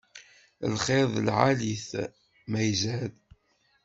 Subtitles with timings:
[0.73, 1.91] Lxiṛ d lɛali-t
[2.51, 3.13] ma izad.